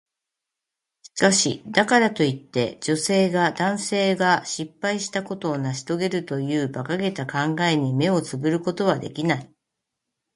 [1.03, 9.53] しかし、だからといって、女性が男性が失敗したことを成し遂げるという馬鹿げた考えに目をつぶることはできない。